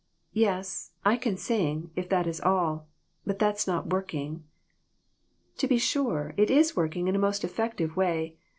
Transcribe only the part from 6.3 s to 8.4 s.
it is working in a most effective way.